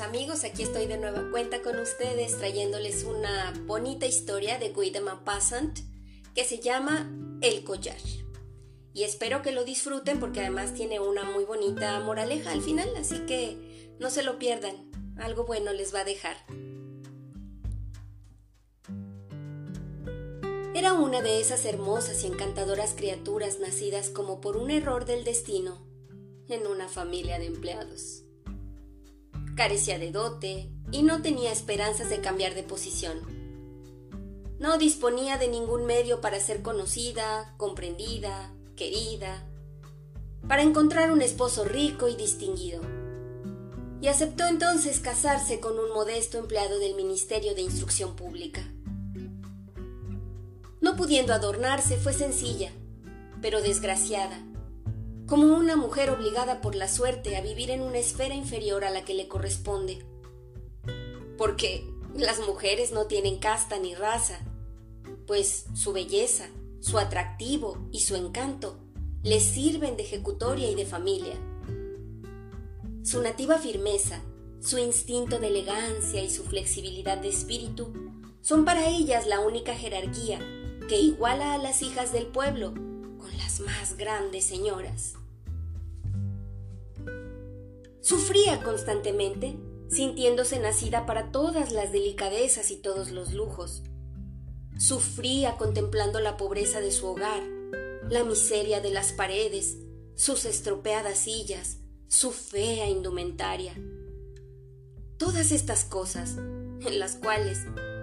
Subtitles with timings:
[0.00, 5.00] amigos, aquí estoy de nueva cuenta con ustedes trayéndoles una bonita historia de Guy de
[5.00, 5.80] Maupassant
[6.34, 7.10] que se llama
[7.42, 7.98] El collar.
[8.94, 13.20] Y espero que lo disfruten porque además tiene una muy bonita moraleja al final, así
[13.26, 16.36] que no se lo pierdan, algo bueno les va a dejar.
[20.74, 25.86] Era una de esas hermosas y encantadoras criaturas nacidas como por un error del destino
[26.48, 28.21] en una familia de empleados
[29.54, 33.20] carecía de dote y no tenía esperanzas de cambiar de posición.
[34.58, 39.46] No disponía de ningún medio para ser conocida, comprendida, querida,
[40.46, 42.80] para encontrar un esposo rico y distinguido.
[44.00, 48.62] Y aceptó entonces casarse con un modesto empleado del Ministerio de Instrucción Pública.
[50.80, 52.72] No pudiendo adornarse, fue sencilla,
[53.40, 54.42] pero desgraciada
[55.26, 59.04] como una mujer obligada por la suerte a vivir en una esfera inferior a la
[59.04, 60.04] que le corresponde.
[61.38, 64.40] Porque las mujeres no tienen casta ni raza,
[65.26, 66.48] pues su belleza,
[66.80, 68.78] su atractivo y su encanto
[69.22, 71.34] les sirven de ejecutoria y de familia.
[73.04, 74.20] Su nativa firmeza,
[74.60, 77.92] su instinto de elegancia y su flexibilidad de espíritu
[78.40, 80.40] son para ellas la única jerarquía
[80.88, 82.74] que iguala a las hijas del pueblo
[83.60, 85.14] más grandes señoras.
[88.00, 89.56] Sufría constantemente,
[89.88, 93.82] sintiéndose nacida para todas las delicadezas y todos los lujos.
[94.76, 97.42] Sufría contemplando la pobreza de su hogar,
[98.08, 99.76] la miseria de las paredes,
[100.16, 103.74] sus estropeadas sillas, su fea indumentaria.
[105.18, 107.60] Todas estas cosas, en las cuales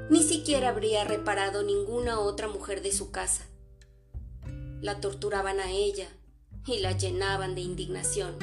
[0.10, 3.49] ni siquiera habría reparado ninguna otra mujer de su casa.
[4.82, 6.08] La torturaban a ella
[6.66, 8.38] y la llenaban de indignación.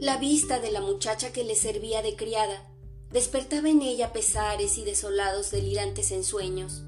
[0.00, 2.62] La vista de la muchacha que le servía de criada
[3.10, 6.82] despertaba en ella pesares y desolados delirantes ensueños.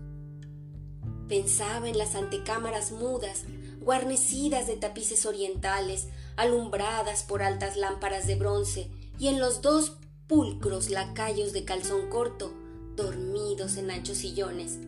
[1.29, 3.45] Pensaba en las antecámaras mudas,
[3.81, 9.97] guarnecidas de tapices orientales, alumbradas por altas lámparas de bronce, y en los dos
[10.27, 12.53] pulcros lacayos de calzón corto,
[12.95, 14.79] dormidos en anchos sillones,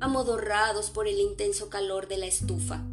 [0.00, 2.84] amodorrados por el intenso calor de la estufa.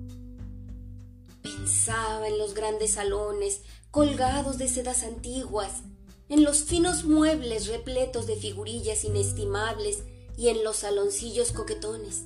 [1.41, 3.61] Pensaba en los grandes salones
[3.91, 5.83] colgados de sedas antiguas,
[6.27, 10.03] en los finos muebles repletos de figurillas inestimables
[10.37, 12.23] y en los saloncillos coquetones,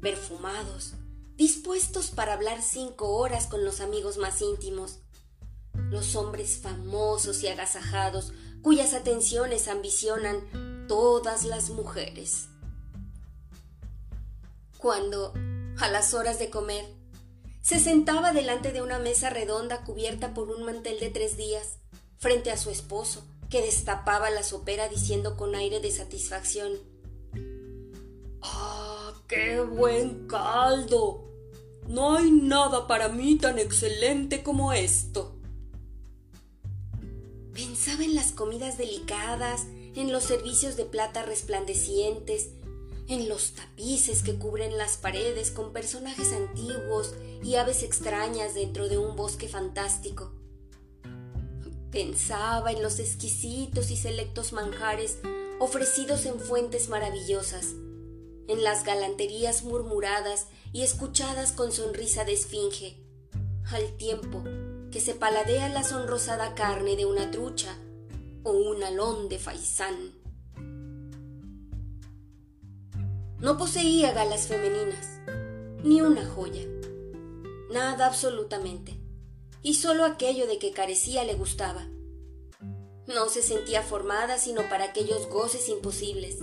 [0.00, 0.94] perfumados,
[1.36, 4.98] dispuestos para hablar cinco horas con los amigos más íntimos,
[5.90, 8.32] los hombres famosos y agasajados
[8.62, 12.49] cuyas atenciones ambicionan todas las mujeres.
[14.80, 15.34] Cuando,
[15.78, 16.86] a las horas de comer,
[17.60, 21.76] se sentaba delante de una mesa redonda cubierta por un mantel de tres días,
[22.16, 26.78] frente a su esposo, que destapaba la sopera diciendo con aire de satisfacción
[28.40, 31.28] ¡Ah, qué buen caldo!
[31.86, 35.36] No hay nada para mí tan excelente como esto.
[37.52, 42.50] Pensaba en las comidas delicadas, en los servicios de plata resplandecientes,
[43.10, 48.98] en los tapices que cubren las paredes con personajes antiguos y aves extrañas dentro de
[48.98, 50.32] un bosque fantástico.
[51.90, 55.18] Pensaba en los exquisitos y selectos manjares
[55.58, 57.72] ofrecidos en fuentes maravillosas,
[58.46, 62.96] en las galanterías murmuradas y escuchadas con sonrisa de esfinge,
[63.72, 64.44] al tiempo
[64.92, 67.76] que se paladea la sonrosada carne de una trucha
[68.44, 70.19] o un alón de faisán.
[73.40, 75.18] No poseía galas femeninas,
[75.82, 76.60] ni una joya,
[77.70, 79.00] nada absolutamente,
[79.62, 81.88] y solo aquello de que carecía le gustaba.
[83.06, 86.36] No se sentía formada sino para aquellos goces imposibles.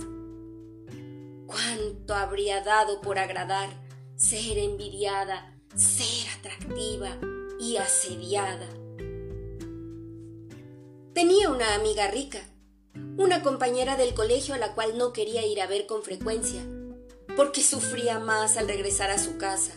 [1.46, 3.68] ¿Cuánto habría dado por agradar,
[4.16, 7.16] ser envidiada, ser atractiva
[7.60, 8.66] y asediada?
[11.14, 12.40] Tenía una amiga rica,
[13.16, 16.60] una compañera del colegio a la cual no quería ir a ver con frecuencia
[17.38, 19.72] porque sufría más al regresar a su casa.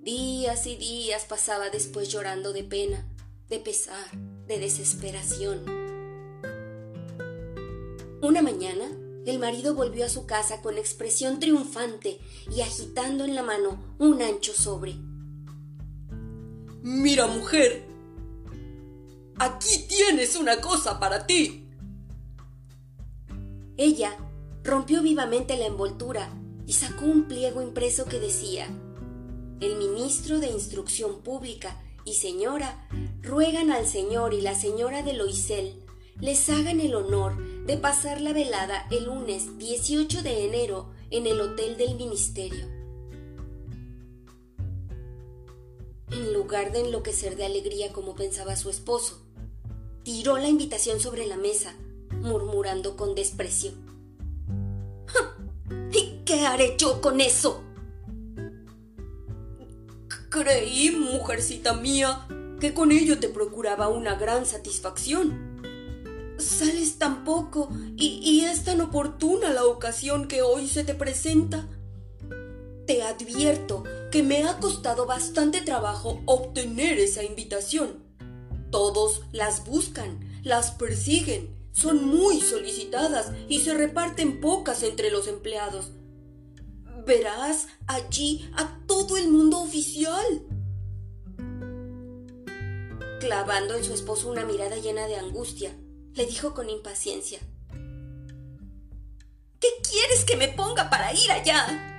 [0.00, 3.04] Días y días pasaba después llorando de pena,
[3.50, 4.10] de pesar,
[4.46, 5.62] de desesperación.
[8.22, 8.86] Una mañana,
[9.26, 12.20] el marido volvió a su casa con expresión triunfante
[12.50, 14.94] y agitando en la mano un ancho sobre.
[16.80, 17.84] Mira, mujer,
[19.38, 21.68] aquí tienes una cosa para ti.
[23.76, 24.16] Ella
[24.64, 26.30] rompió vivamente la envoltura
[26.66, 28.68] y sacó un pliego impreso que decía,
[29.60, 32.88] el ministro de Instrucción Pública y señora
[33.22, 35.82] ruegan al señor y la señora de Loisel
[36.20, 37.36] les hagan el honor
[37.66, 42.66] de pasar la velada el lunes 18 de enero en el Hotel del Ministerio.
[46.10, 49.20] En lugar de enloquecer de alegría como pensaba su esposo,
[50.04, 51.74] tiró la invitación sobre la mesa,
[52.22, 53.72] murmurando con desprecio.
[55.92, 57.62] ¿Y qué haré yo con eso?
[60.28, 62.26] Creí, mujercita mía,
[62.60, 65.56] que con ello te procuraba una gran satisfacción.
[66.36, 71.66] Sales tan poco y, y es tan oportuna la ocasión que hoy se te presenta.
[72.86, 78.04] Te advierto que me ha costado bastante trabajo obtener esa invitación.
[78.70, 85.92] Todos las buscan, las persiguen, son muy solicitadas y se reparten pocas entre los empleados.
[87.06, 90.42] Verás allí a todo el mundo oficial.
[93.20, 95.72] Clavando en su esposo una mirada llena de angustia,
[96.14, 97.38] le dijo con impaciencia.
[99.60, 101.92] ¿Qué quieres que me ponga para ir allá?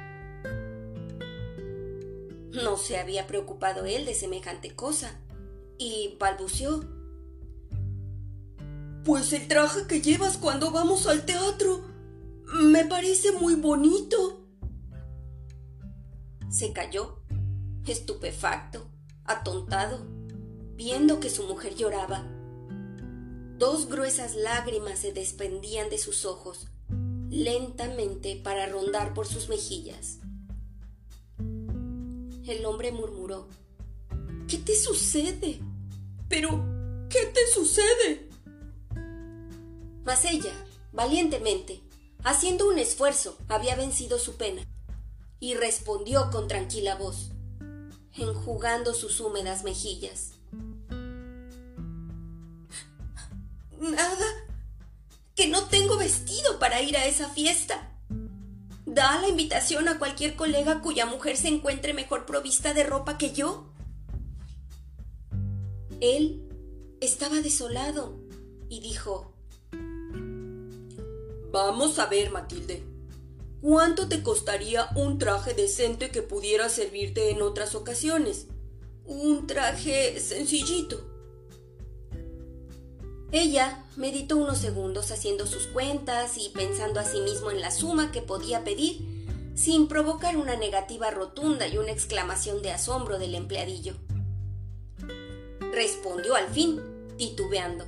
[2.52, 5.20] No se había preocupado él de semejante cosa,
[5.78, 6.84] y balbuceó.
[9.06, 11.82] Pues el traje que llevas cuando vamos al teatro
[12.46, 14.47] me parece muy bonito.
[16.58, 17.20] Se calló,
[17.86, 18.88] estupefacto,
[19.26, 20.08] atontado,
[20.74, 22.26] viendo que su mujer lloraba.
[23.60, 26.66] Dos gruesas lágrimas se desprendían de sus ojos,
[27.30, 30.18] lentamente para rondar por sus mejillas.
[31.38, 33.48] El hombre murmuró,
[34.48, 35.60] ¿Qué te sucede?
[36.28, 36.66] Pero,
[37.08, 38.30] ¿qué te sucede?
[40.04, 40.54] Mas ella,
[40.92, 41.84] valientemente,
[42.24, 44.68] haciendo un esfuerzo, había vencido su pena,
[45.40, 47.32] y respondió con tranquila voz,
[48.14, 50.34] enjugando sus húmedas mejillas.
[53.80, 54.26] Nada,
[55.36, 57.92] que no tengo vestido para ir a esa fiesta.
[58.86, 63.34] Da la invitación a cualquier colega cuya mujer se encuentre mejor provista de ropa que
[63.34, 63.68] yo.
[66.02, 66.48] Él
[67.02, 68.18] estaba desolado
[68.70, 69.34] y dijo,
[71.52, 72.97] Vamos a ver, Matilde.
[73.70, 78.46] ¿Cuánto te costaría un traje decente que pudiera servirte en otras ocasiones?
[79.06, 81.06] Un traje sencillito.
[83.34, 88.14] Ella meditó unos segundos haciendo sus cuentas y pensando a sí mismo en la suma
[88.14, 89.06] que podía pedir,
[89.54, 93.96] sin provocar una negativa rotunda y una exclamación de asombro del empleadillo.
[95.74, 96.80] Respondió al fin,
[97.18, 97.84] titubeando.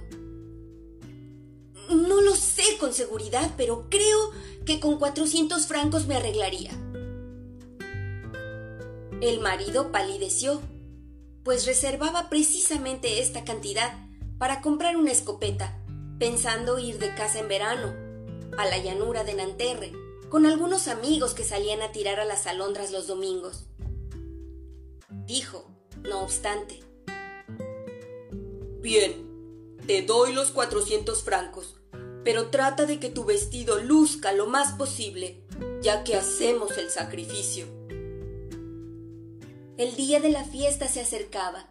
[1.89, 4.31] No lo sé con seguridad, pero creo
[4.65, 6.71] que con cuatrocientos francos me arreglaría.
[9.21, 10.61] El marido palideció,
[11.43, 14.07] pues reservaba precisamente esta cantidad
[14.37, 15.77] para comprar una escopeta,
[16.19, 17.93] pensando ir de casa en verano,
[18.57, 19.91] a la llanura de Nanterre,
[20.29, 23.65] con algunos amigos que salían a tirar a las alondras los domingos.
[25.25, 25.69] Dijo,
[26.03, 26.79] no obstante.
[28.79, 31.78] Bien, te doy los cuatrocientos francos,
[32.23, 35.41] pero trata de que tu vestido luzca lo más posible,
[35.81, 37.65] ya que hacemos el sacrificio.
[39.77, 41.67] El día de la fiesta se acercaba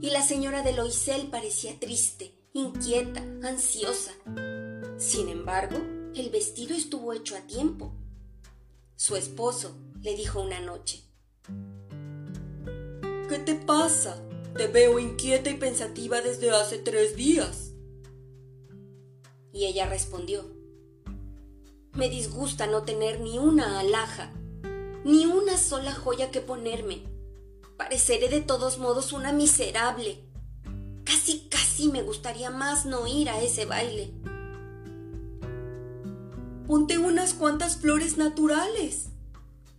[0.00, 4.12] y la señora de Loisel parecía triste, inquieta, ansiosa.
[4.96, 5.76] Sin embargo,
[6.14, 7.92] el vestido estuvo hecho a tiempo.
[8.96, 11.02] Su esposo le dijo una noche.
[13.28, 14.22] ¿Qué te pasa?
[14.56, 17.71] Te veo inquieta y pensativa desde hace tres días.
[19.52, 20.44] Y ella respondió,
[21.92, 24.32] Me disgusta no tener ni una alhaja,
[25.04, 27.12] ni una sola joya que ponerme
[27.82, 30.22] pareceré de todos modos una miserable.
[31.04, 34.12] Casi, casi me gustaría más no ir a ese baile.
[36.68, 39.08] Ponte unas cuantas flores naturales.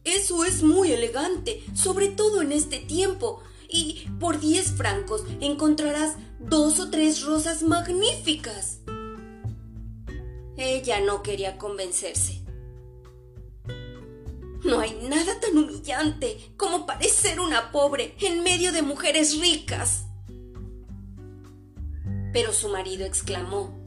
[0.04, 6.82] Eso es muy elegante, sobre todo en este tiempo, y por diez francos encontrarás dos
[6.82, 8.80] o tres rosas magníficas.
[10.58, 12.44] Ella no quería convencerse.
[14.64, 20.06] No hay nada tan humillante como parecer una pobre en medio de mujeres ricas.
[22.32, 23.78] Pero su marido exclamó,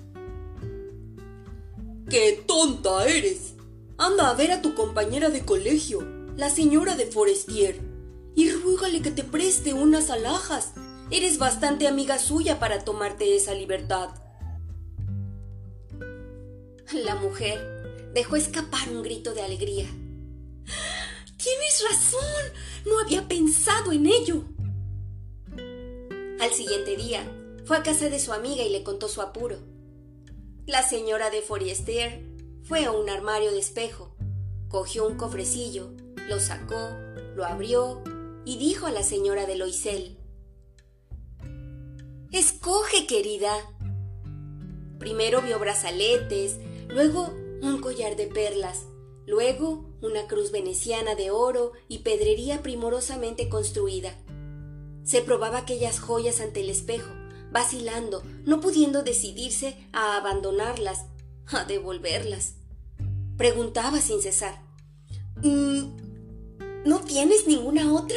[2.08, 3.54] ¡Qué tonta eres!
[3.99, 6.02] Anda a ver a tu compañera de colegio,
[6.37, 7.80] la señora de Forestier,
[8.35, 10.75] y ruégale que te preste unas alhajas.
[11.11, 14.11] Eres bastante amiga suya para tomarte esa libertad.
[16.93, 19.87] La mujer dejó escapar un grito de alegría.
[21.37, 22.52] Tienes razón.
[22.87, 24.45] No había pensado en ello.
[26.40, 27.28] Al siguiente día,
[27.64, 29.59] fue a casa de su amiga y le contó su apuro.
[30.66, 32.23] La señora de Forestier
[32.62, 34.16] fue a un armario de espejo,
[34.69, 35.90] cogió un cofrecillo,
[36.28, 36.90] lo sacó,
[37.35, 38.02] lo abrió
[38.45, 40.19] y dijo a la señora de Loisel:
[42.31, 43.52] Escoge, querida.
[44.99, 46.59] Primero vio brazaletes,
[46.97, 48.87] luego un collar de perlas,
[49.26, 54.15] luego una cruz veneciana de oro y pedrería primorosamente construida.
[55.05, 57.12] Se probaba aquellas joyas ante el espejo,
[57.53, 61.05] vacilando, no pudiendo decidirse a abandonarlas,
[61.49, 62.55] a devolverlas.
[63.37, 64.62] Preguntaba sin cesar.
[65.43, 65.97] Mm,
[66.87, 68.17] ¿No tienes ninguna otra?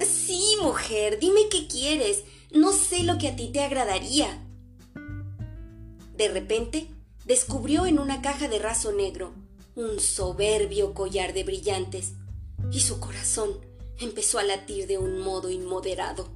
[0.00, 2.24] Sí, mujer, dime qué quieres.
[2.50, 4.42] No sé lo que a ti te agradaría.
[6.16, 6.95] De repente,
[7.26, 9.34] descubrió en una caja de raso negro
[9.74, 12.12] un soberbio collar de brillantes
[12.70, 13.50] y su corazón
[13.98, 16.28] empezó a latir de un modo inmoderado.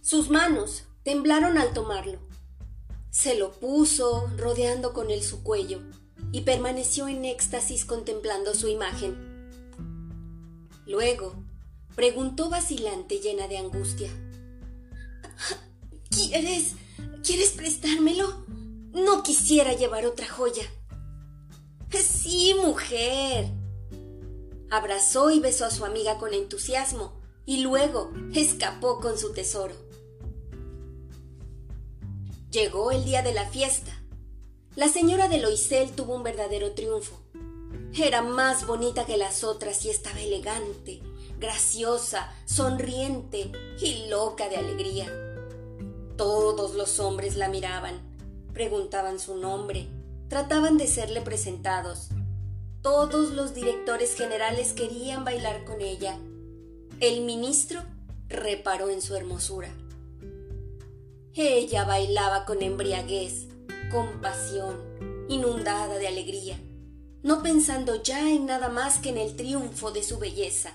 [0.00, 2.20] Sus manos temblaron al tomarlo.
[3.10, 5.82] Se lo puso rodeando con él su cuello
[6.32, 9.50] y permaneció en éxtasis contemplando su imagen.
[10.86, 11.34] Luego
[11.94, 14.10] preguntó vacilante llena de angustia.
[16.10, 16.74] ¿Quieres...
[17.22, 18.47] ¿Quieres prestármelo?
[19.04, 20.64] No quisiera llevar otra joya.
[21.90, 23.46] Sí, mujer.
[24.70, 29.74] Abrazó y besó a su amiga con entusiasmo y luego escapó con su tesoro.
[32.50, 33.92] Llegó el día de la fiesta.
[34.74, 37.20] La señora de Loisel tuvo un verdadero triunfo.
[37.94, 41.00] Era más bonita que las otras y estaba elegante,
[41.38, 45.06] graciosa, sonriente y loca de alegría.
[46.16, 48.07] Todos los hombres la miraban,
[48.58, 49.86] preguntaban su nombre,
[50.26, 52.08] trataban de serle presentados.
[52.82, 56.18] Todos los directores generales querían bailar con ella.
[56.98, 57.80] El ministro
[58.28, 59.68] reparó en su hermosura.
[61.34, 63.46] Ella bailaba con embriaguez,
[63.92, 64.74] con pasión,
[65.28, 66.58] inundada de alegría,
[67.22, 70.72] no pensando ya en nada más que en el triunfo de su belleza,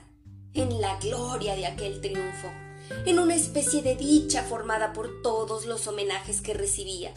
[0.54, 2.48] en la gloria de aquel triunfo
[3.06, 7.14] en una especie de dicha formada por todos los homenajes que recibía,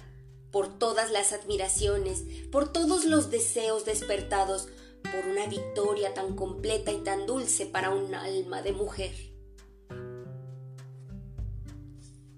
[0.56, 4.68] por todas las admiraciones, por todos los deseos despertados
[5.02, 9.12] por una victoria tan completa y tan dulce para un alma de mujer.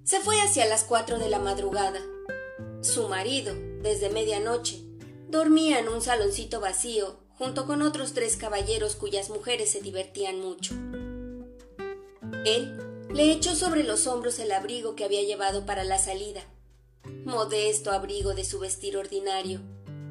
[0.03, 2.01] Se fue hacia las cuatro de la madrugada.
[2.81, 4.83] Su marido, desde medianoche,
[5.29, 10.75] dormía en un saloncito vacío junto con otros tres caballeros cuyas mujeres se divertían mucho.
[12.45, 16.43] Él le echó sobre los hombros el abrigo que había llevado para la salida,
[17.29, 19.61] modesto abrigo de su vestir ordinario,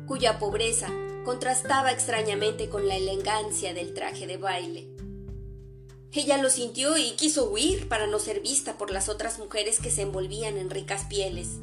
[0.07, 0.89] cuya pobreza
[1.25, 4.87] contrastaba extrañamente con la elegancia del traje de baile.
[6.13, 9.91] Ella lo sintió y quiso huir para no ser vista por las otras mujeres que
[9.91, 11.57] se envolvían en ricas pieles.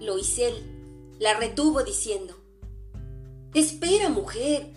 [0.00, 0.54] Loisel
[1.18, 2.34] la retuvo diciendo
[3.54, 4.72] Espera, mujer.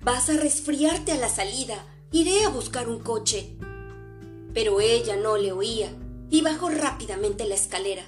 [0.00, 1.84] Vas a resfriarte a la salida.
[2.12, 3.58] Iré a buscar un coche
[4.54, 5.92] pero ella no le oía
[6.30, 8.02] y bajó rápidamente la escalera.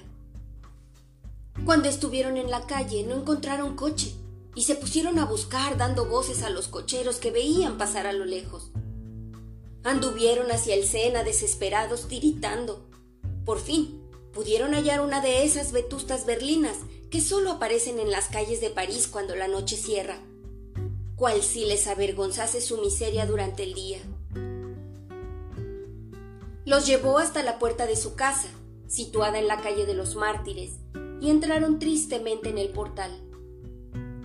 [1.65, 4.13] Cuando estuvieron en la calle no encontraron coche
[4.55, 8.25] y se pusieron a buscar dando voces a los cocheros que veían pasar a lo
[8.25, 8.71] lejos.
[9.83, 12.89] Anduvieron hacia el Sena desesperados, tiritando.
[13.45, 14.01] Por fin,
[14.33, 16.77] pudieron hallar una de esas vetustas berlinas
[17.11, 20.17] que solo aparecen en las calles de París cuando la noche cierra,
[21.15, 23.99] cual si les avergonzase su miseria durante el día.
[26.65, 28.49] Los llevó hasta la puerta de su casa,
[28.87, 30.71] situada en la calle de los mártires,
[31.21, 33.11] y entraron tristemente en el portal.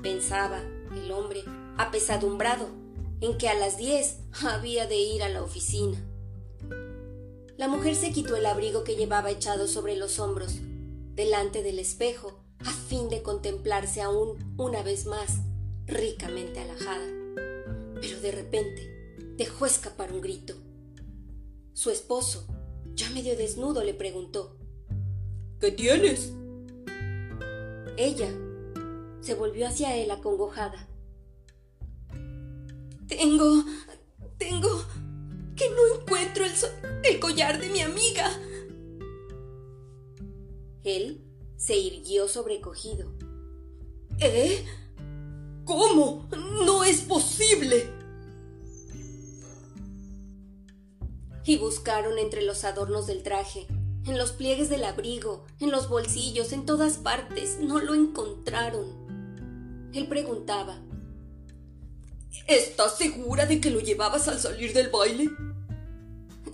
[0.03, 0.63] Pensaba
[0.97, 1.45] el hombre,
[1.77, 2.67] apesadumbrado,
[3.21, 6.03] en que a las diez había de ir a la oficina.
[7.57, 10.57] La mujer se quitó el abrigo que llevaba echado sobre los hombros,
[11.15, 15.41] delante del espejo, a fin de contemplarse aún una vez más,
[15.87, 17.07] ricamente alajada.
[18.01, 20.55] Pero de repente dejó escapar un grito.
[21.73, 22.47] Su esposo,
[22.95, 24.57] ya medio desnudo, le preguntó
[25.61, 26.33] ¿Qué tienes?
[27.97, 28.29] Ella
[29.21, 30.89] se volvió hacia él acongojada.
[33.09, 33.65] Tengo.
[34.39, 34.85] tengo.
[35.57, 36.53] que no encuentro el,
[37.05, 38.31] el collar de mi amiga.
[40.85, 41.25] Él
[41.57, 43.13] se irguió sobrecogido.
[44.21, 44.65] ¿Eh?
[45.65, 46.29] ¿Cómo?
[46.65, 47.97] No es posible.
[51.47, 53.69] y buscaron entre los adornos del traje,
[54.07, 57.59] en los pliegues del abrigo, en los bolsillos, en todas partes.
[57.61, 59.07] No lo encontraron.
[59.93, 60.81] Él preguntaba,
[62.47, 65.31] ¿Estás segura de que lo llevabas al salir del baile?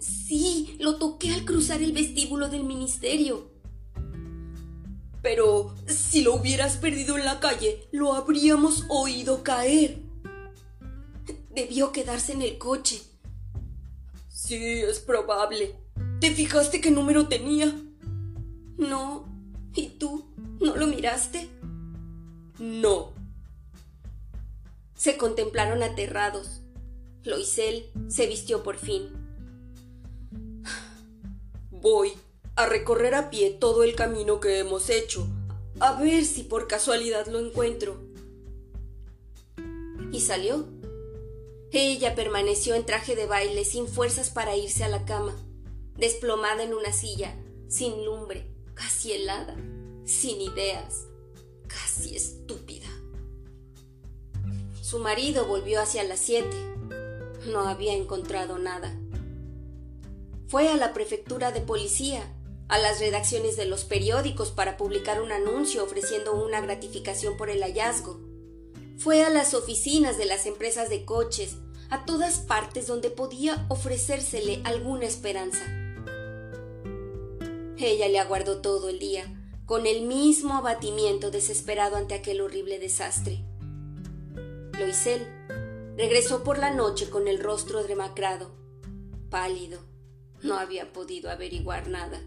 [0.01, 3.51] Sí, lo toqué al cruzar el vestíbulo del ministerio.
[5.21, 10.01] Pero si lo hubieras perdido en la calle, lo habríamos oído caer.
[11.51, 13.03] Debió quedarse en el coche.
[14.29, 15.82] Sí, es probable.
[16.23, 17.77] ¿Te fijaste qué número tenía?
[18.77, 19.25] No.
[19.75, 20.25] ¿Y tú?
[20.61, 21.49] ¿No lo miraste?
[22.61, 23.13] No.
[24.95, 26.61] Se contemplaron aterrados.
[27.25, 29.09] Loisel se vistió por fin.
[31.73, 32.13] Voy
[32.55, 35.27] a recorrer a pie todo el camino que hemos hecho,
[35.81, 38.01] a ver si por casualidad lo encuentro.
[40.13, 40.69] Y salió.
[41.73, 45.35] Ella permaneció en traje de baile sin fuerzas para irse a la cama,
[45.97, 47.37] desplomada en una silla,
[47.69, 49.57] sin lumbre, casi helada,
[50.05, 51.07] sin ideas,
[51.67, 52.89] casi estúpida.
[54.81, 56.57] Su marido volvió hacia las siete.
[57.47, 58.95] No había encontrado nada.
[60.49, 62.31] Fue a la prefectura de policía,
[62.69, 67.63] a las redacciones de los periódicos para publicar un anuncio ofreciendo una gratificación por el
[67.63, 68.21] hallazgo.
[68.99, 71.57] Fue a las oficinas de las empresas de coches,
[71.89, 75.82] a todas partes donde podía ofrecérsele alguna esperanza.
[77.85, 79.27] Ella le aguardó todo el día,
[79.67, 83.45] con el mismo abatimiento desesperado ante aquel horrible desastre.
[84.79, 85.27] Loisel
[85.97, 88.53] regresó por la noche con el rostro demacrado,
[89.31, 89.81] pálido.
[90.43, 92.21] No había podido averiguar nada.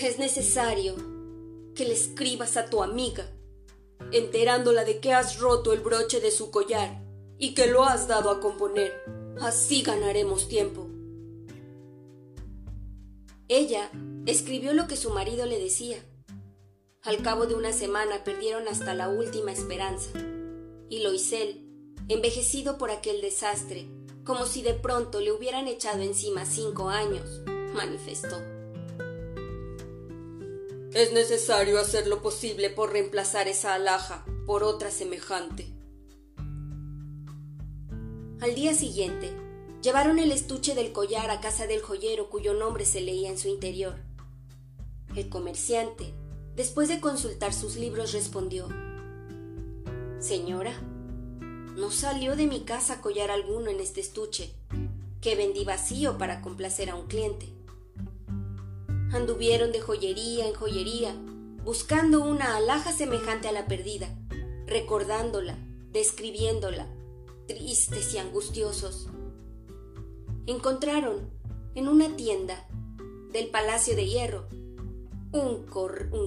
[0.00, 0.94] Es necesario
[1.74, 3.30] que le escribas a tu amiga,
[4.10, 7.02] enterándola de que has roto el broche de su collar
[7.38, 9.04] y que lo has dado a componer.
[9.38, 10.95] Así ganaremos tiempo.
[13.48, 13.90] Ella
[14.26, 15.98] escribió lo que su marido le decía.
[17.02, 20.10] Al cabo de una semana perdieron hasta la última esperanza.
[20.88, 21.64] Y Loisel,
[22.08, 23.88] envejecido por aquel desastre,
[24.24, 28.36] como si de pronto le hubieran echado encima cinco años, manifestó.
[30.92, 35.66] Es necesario hacer lo posible por reemplazar esa alhaja por otra semejante.
[38.40, 39.30] Al día siguiente,
[39.86, 43.46] llevaron el estuche del collar a casa del joyero cuyo nombre se leía en su
[43.46, 43.94] interior.
[45.14, 46.12] El comerciante,
[46.56, 48.66] Después de consultar sus libros, respondió
[50.18, 50.72] Señora,
[51.76, 54.54] no salió de mi casa collar alguno en este estuche,
[55.20, 57.46] que vendí vacío para complacer a un cliente.
[59.12, 61.14] Anduvieron de joyería en joyería,
[61.62, 64.08] buscando una alhaja semejante a la perdida,
[64.66, 65.56] recordándola,
[65.92, 66.88] describiéndola,
[67.46, 69.10] tristes y angustiosos.
[70.46, 71.28] Encontraron,
[71.74, 72.68] en una tienda
[73.32, 74.46] del Palacio de Hierro,
[75.32, 75.66] un,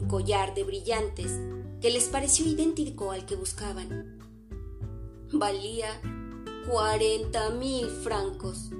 [0.10, 1.39] collar de brillantes
[1.79, 4.19] que les pareció idéntico al que buscaban.
[5.32, 6.01] Valía
[6.69, 8.71] cuarenta mil francos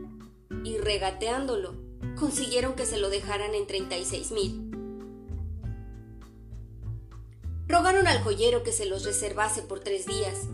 [0.65, 1.73] y regateándolo
[2.19, 4.69] consiguieron que se lo dejaran en treinta y seis mil.
[7.69, 10.47] Rogaron al joyero que se los reservase por tres días,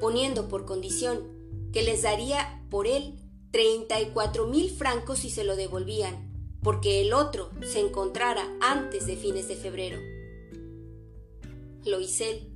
[0.00, 1.28] poniendo por condición
[1.72, 3.19] que les daría por él
[3.50, 6.30] treinta y cuatro mil francos si se lo devolvían
[6.62, 9.98] porque el otro se encontrara antes de fines de febrero.
[11.84, 12.52] Loisel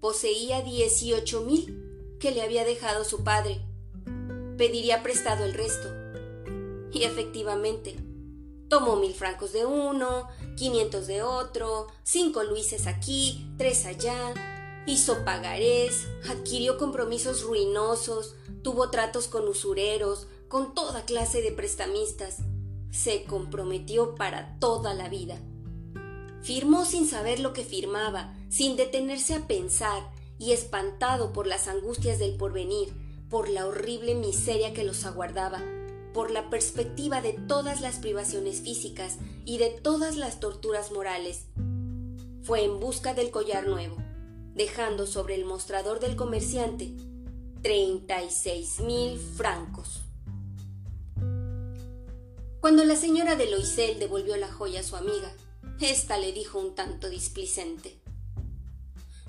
[0.00, 3.60] poseía dieciocho mil que le había dejado su padre.
[4.56, 5.88] Pediría prestado el resto.
[6.92, 7.96] Y efectivamente,
[8.68, 14.34] tomó mil francos de uno, quinientos de otro, cinco luises aquí, tres allá,
[14.86, 22.38] hizo pagarés, adquirió compromisos ruinosos, tuvo tratos con usureros, con toda clase de prestamistas,
[22.90, 25.40] se comprometió para toda la vida.
[26.42, 32.18] Firmó sin saber lo que firmaba, sin detenerse a pensar y espantado por las angustias
[32.18, 32.92] del porvenir,
[33.28, 35.62] por la horrible miseria que los aguardaba,
[36.12, 41.46] por la perspectiva de todas las privaciones físicas y de todas las torturas morales.
[42.42, 43.96] Fue en busca del collar nuevo,
[44.54, 46.94] dejando sobre el mostrador del comerciante
[47.62, 50.03] treinta y seis mil francos.
[52.64, 55.30] Cuando la señora de Loisel devolvió la joya a su amiga,
[55.82, 58.00] ésta le dijo un tanto displicente.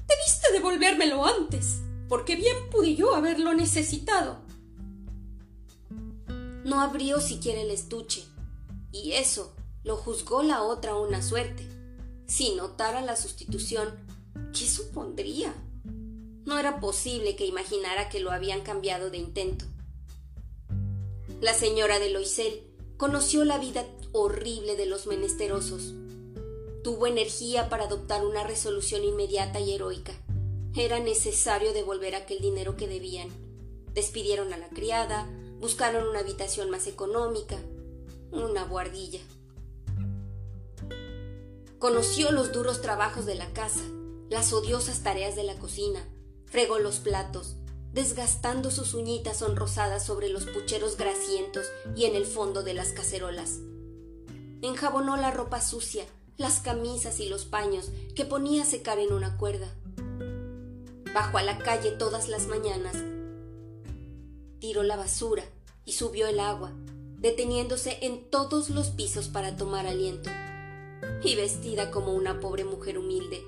[0.08, 4.38] Debiste devolvérmelo antes, porque bien pude yo haberlo necesitado.
[6.64, 8.24] No abrió siquiera el estuche,
[8.94, 11.68] y eso lo juzgó la otra una suerte.
[12.28, 13.90] Si notara la sustitución,
[14.58, 15.54] ¿qué supondría?
[16.46, 19.66] No era posible que imaginara que lo habían cambiado de intento.
[21.42, 22.65] La señora de Loisel
[22.98, 25.94] Conoció la vida horrible de los menesterosos.
[26.82, 30.14] Tuvo energía para adoptar una resolución inmediata y heroica.
[30.74, 33.28] Era necesario devolver aquel dinero que debían.
[33.94, 35.30] Despidieron a la criada,
[35.60, 37.58] buscaron una habitación más económica,
[38.32, 39.20] una guardilla.
[41.80, 43.84] Conoció los duros trabajos de la casa,
[44.30, 46.08] las odiosas tareas de la cocina,
[46.46, 47.58] fregó los platos,
[47.96, 53.60] desgastando sus uñitas sonrosadas sobre los pucheros grasientos y en el fondo de las cacerolas.
[54.62, 56.04] Enjabonó la ropa sucia,
[56.36, 59.74] las camisas y los paños que ponía a secar en una cuerda.
[61.14, 62.98] Bajó a la calle todas las mañanas,
[64.60, 65.46] tiró la basura
[65.86, 66.74] y subió el agua,
[67.20, 70.30] deteniéndose en todos los pisos para tomar aliento,
[71.24, 73.42] y vestida como una pobre mujer humilde.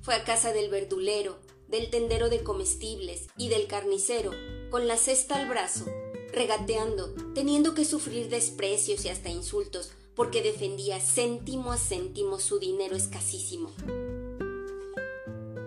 [0.00, 1.36] Fue a casa del verdulero,
[1.68, 4.32] del tendero de comestibles y del carnicero,
[4.70, 5.84] con la cesta al brazo,
[6.32, 12.96] regateando, teniendo que sufrir desprecios y hasta insultos, porque defendía céntimo a céntimo su dinero
[12.96, 13.70] escasísimo.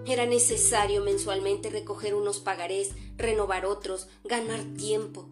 [0.06, 5.30] Era necesario mensualmente recoger unos pagarés, renovar otros, ganar tiempo.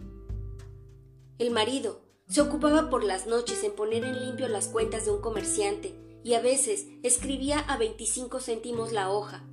[1.40, 5.22] El marido se ocupaba por las noches en poner en limpio las cuentas de un
[5.22, 9.48] comerciante y a veces escribía a 25 céntimos la hoja.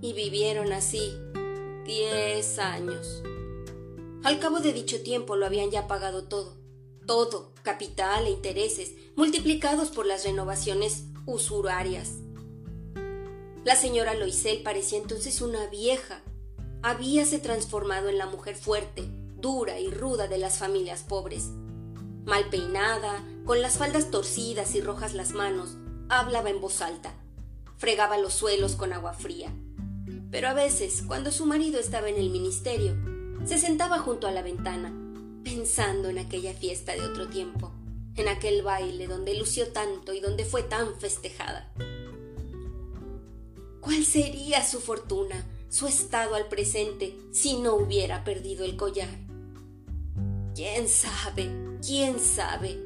[0.00, 1.12] Y vivieron así
[1.84, 3.22] diez años.
[4.22, 6.56] Al cabo de dicho tiempo lo habían ya pagado todo,
[7.06, 12.12] todo, capital e intereses, multiplicados por las renovaciones usurarias.
[13.64, 16.22] La señora Loisel parecía entonces una vieja.
[16.82, 21.50] Habíase transformado en la mujer fuerte, dura y ruda de las familias pobres.
[22.24, 25.76] Mal peinada, con las faldas torcidas y rojas las manos,
[26.08, 27.14] hablaba en voz alta.
[27.76, 29.54] Fregaba los suelos con agua fría.
[30.34, 32.96] Pero a veces, cuando su marido estaba en el ministerio,
[33.46, 34.92] se sentaba junto a la ventana,
[35.44, 37.70] pensando en aquella fiesta de otro tiempo,
[38.16, 41.72] en aquel baile donde lució tanto y donde fue tan festejada.
[43.80, 49.16] ¿Cuál sería su fortuna, su estado al presente, si no hubiera perdido el collar?
[50.56, 51.48] ¿Quién sabe?
[51.80, 52.82] ¿Quién sabe?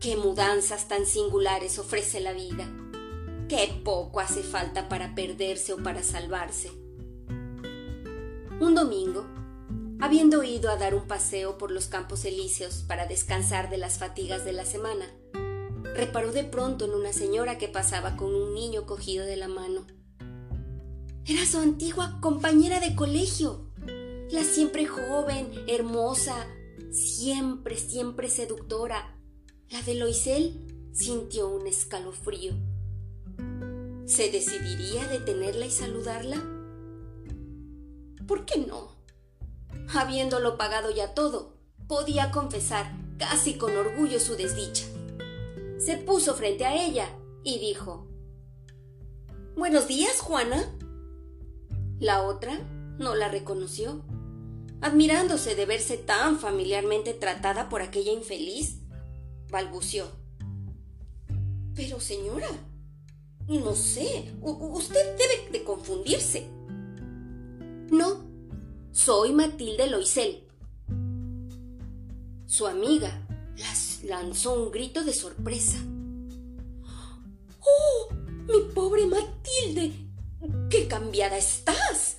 [0.00, 2.68] ¿Qué mudanzas tan singulares ofrece la vida?
[3.48, 6.68] ¿Qué poco hace falta para perderse o para salvarse?
[8.58, 9.24] Un domingo,
[10.00, 14.44] habiendo ido a dar un paseo por los campos elíseos para descansar de las fatigas
[14.44, 15.06] de la semana,
[15.94, 19.86] reparó de pronto en una señora que pasaba con un niño cogido de la mano.
[21.24, 23.70] Era su antigua compañera de colegio,
[24.28, 26.48] la siempre joven, hermosa,
[26.90, 29.16] siempre, siempre seductora.
[29.70, 32.75] La de Loisel sintió un escalofrío.
[34.06, 36.36] ¿Se decidiría a detenerla y saludarla?
[38.28, 38.92] ¿Por qué no?
[39.92, 41.56] Habiéndolo pagado ya todo,
[41.88, 44.84] podía confesar casi con orgullo su desdicha.
[45.78, 47.08] Se puso frente a ella
[47.42, 48.06] y dijo
[49.56, 50.72] Buenos días, Juana.
[51.98, 52.60] La otra
[52.98, 54.04] no la reconoció,
[54.82, 58.78] admirándose de verse tan familiarmente tratada por aquella infeliz.
[59.50, 60.06] Balbució.
[61.74, 62.48] Pero señora,
[63.48, 66.48] no sé, usted debe de confundirse.
[67.90, 68.24] No,
[68.92, 70.42] soy Matilde Loisel.
[72.46, 73.26] Su amiga
[74.04, 75.78] lanzó un grito de sorpresa.
[77.60, 78.14] ¡Oh!
[78.46, 79.92] Mi pobre Matilde.
[80.70, 82.18] ¡Qué cambiada estás!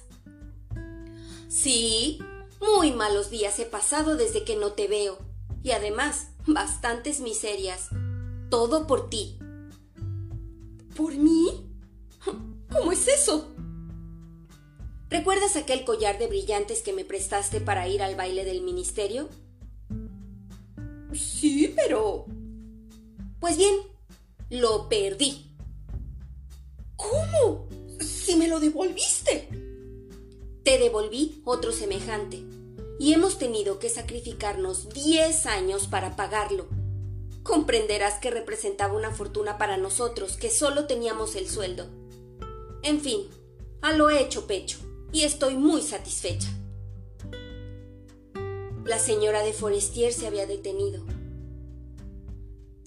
[1.48, 2.20] Sí,
[2.60, 5.18] muy malos días he pasado desde que no te veo.
[5.64, 7.90] Y además, bastantes miserias.
[8.50, 9.40] Todo por ti.
[10.98, 11.72] ¿Por mí?
[12.74, 13.56] ¿Cómo es eso?
[15.10, 19.30] ¿Recuerdas aquel collar de brillantes que me prestaste para ir al baile del ministerio?
[21.14, 22.26] Sí, pero...
[23.40, 23.76] Pues bien,
[24.50, 25.56] lo perdí.
[26.96, 27.68] ¿Cómo?
[28.00, 29.48] si me lo devolviste.
[30.64, 32.44] Te devolví otro semejante,
[33.00, 36.68] y hemos tenido que sacrificarnos diez años para pagarlo.
[37.48, 41.88] Comprenderás que representaba una fortuna para nosotros, que solo teníamos el sueldo.
[42.84, 43.30] En fin,
[43.82, 44.80] a lo hecho pecho,
[45.14, 46.50] y estoy muy satisfecha.
[48.84, 51.06] La señora de Forestier se había detenido.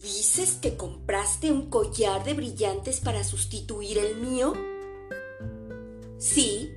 [0.03, 4.53] ¿Dices que compraste un collar de brillantes para sustituir el mío?
[6.19, 6.71] Sí,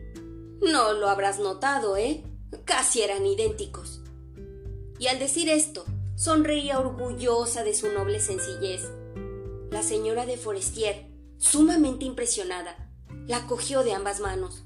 [0.61, 2.23] no lo habrás notado, ¿eh?
[2.63, 4.01] Casi eran idénticos.
[4.99, 5.83] Y al decir esto,
[6.23, 8.89] sonreía orgullosa de su noble sencillez.
[9.71, 11.07] La señora de Forestier,
[11.37, 12.93] sumamente impresionada,
[13.27, 14.63] la cogió de ambas manos.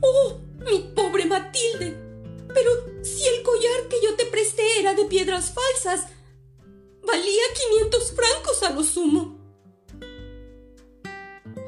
[0.00, 1.98] ¡Oh, mi pobre Matilde!
[2.48, 2.70] Pero
[3.02, 6.06] si el collar que yo te presté era de piedras falsas,
[7.06, 7.42] valía
[7.78, 9.38] 500 francos a lo sumo.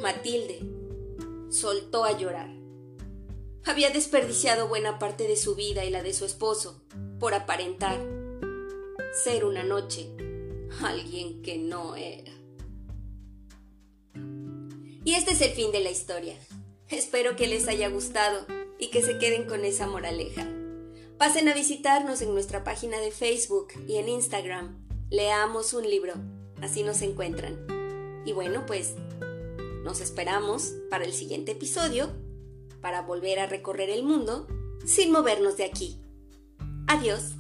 [0.01, 0.63] Matilde,
[1.51, 2.49] soltó a llorar.
[3.67, 6.81] Había desperdiciado buena parte de su vida y la de su esposo
[7.19, 8.18] por aparentar
[9.13, 10.09] ser una noche
[10.83, 12.33] alguien que no era.
[15.05, 16.37] Y este es el fin de la historia.
[16.89, 18.47] Espero que les haya gustado
[18.79, 20.47] y que se queden con esa moraleja.
[21.17, 24.79] Pasen a visitarnos en nuestra página de Facebook y en Instagram.
[25.11, 26.15] Leamos un libro,
[26.61, 27.67] así nos encuentran.
[28.25, 28.95] Y bueno, pues
[29.83, 32.11] nos esperamos para el siguiente episodio,
[32.81, 34.47] para volver a recorrer el mundo
[34.85, 36.01] sin movernos de aquí.
[36.87, 37.33] Adiós.